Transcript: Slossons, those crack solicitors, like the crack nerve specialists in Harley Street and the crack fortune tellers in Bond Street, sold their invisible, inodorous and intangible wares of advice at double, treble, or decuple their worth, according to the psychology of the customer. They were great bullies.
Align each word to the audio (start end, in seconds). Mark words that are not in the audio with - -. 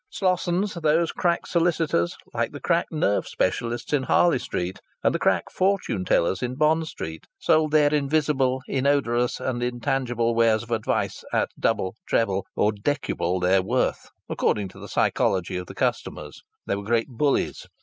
Slossons, 0.09 0.73
those 0.81 1.11
crack 1.11 1.45
solicitors, 1.45 2.15
like 2.33 2.53
the 2.53 2.59
crack 2.59 2.87
nerve 2.89 3.27
specialists 3.27 3.93
in 3.93 4.01
Harley 4.01 4.39
Street 4.39 4.79
and 5.03 5.13
the 5.13 5.19
crack 5.19 5.51
fortune 5.51 6.05
tellers 6.05 6.41
in 6.41 6.55
Bond 6.55 6.87
Street, 6.87 7.27
sold 7.37 7.69
their 7.69 7.93
invisible, 7.93 8.61
inodorous 8.67 9.39
and 9.39 9.61
intangible 9.61 10.33
wares 10.33 10.63
of 10.63 10.71
advice 10.71 11.23
at 11.31 11.49
double, 11.59 11.93
treble, 12.07 12.47
or 12.55 12.71
decuple 12.71 13.39
their 13.39 13.61
worth, 13.61 14.09
according 14.27 14.69
to 14.69 14.79
the 14.79 14.89
psychology 14.89 15.55
of 15.55 15.67
the 15.67 15.75
customer. 15.75 16.31
They 16.65 16.75
were 16.75 16.81
great 16.81 17.09
bullies. 17.09 17.67